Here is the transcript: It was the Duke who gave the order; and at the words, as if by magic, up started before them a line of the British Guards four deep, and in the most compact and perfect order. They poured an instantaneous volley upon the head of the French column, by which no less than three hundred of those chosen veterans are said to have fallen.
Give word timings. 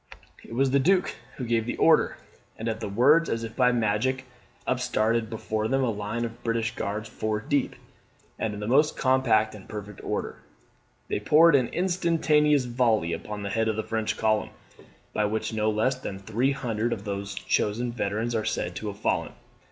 It 0.43 0.55
was 0.55 0.71
the 0.71 0.79
Duke 0.79 1.13
who 1.35 1.45
gave 1.45 1.67
the 1.67 1.77
order; 1.77 2.17
and 2.57 2.67
at 2.67 2.79
the 2.79 2.89
words, 2.89 3.29
as 3.29 3.43
if 3.43 3.55
by 3.55 3.71
magic, 3.71 4.25
up 4.65 4.79
started 4.79 5.29
before 5.29 5.67
them 5.67 5.83
a 5.83 5.91
line 5.91 6.25
of 6.25 6.31
the 6.37 6.41
British 6.43 6.73
Guards 6.73 7.07
four 7.07 7.39
deep, 7.39 7.75
and 8.39 8.55
in 8.55 8.59
the 8.61 8.67
most 8.67 8.97
compact 8.97 9.53
and 9.53 9.69
perfect 9.69 10.03
order. 10.03 10.37
They 11.07 11.19
poured 11.19 11.53
an 11.53 11.67
instantaneous 11.67 12.65
volley 12.65 13.13
upon 13.13 13.43
the 13.43 13.51
head 13.51 13.67
of 13.67 13.75
the 13.75 13.83
French 13.83 14.17
column, 14.17 14.49
by 15.13 15.25
which 15.25 15.53
no 15.53 15.69
less 15.69 15.93
than 15.93 16.17
three 16.17 16.51
hundred 16.53 16.93
of 16.93 17.03
those 17.03 17.35
chosen 17.35 17.91
veterans 17.91 18.33
are 18.33 18.43
said 18.43 18.75
to 18.77 18.87
have 18.87 18.97
fallen. 18.97 19.33